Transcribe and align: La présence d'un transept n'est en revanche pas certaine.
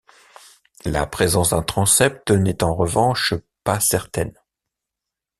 La 0.83 1.05
présence 1.05 1.51
d'un 1.51 1.61
transept 1.61 2.31
n'est 2.31 2.63
en 2.63 2.73
revanche 2.73 3.35
pas 3.63 3.79
certaine. 3.79 4.33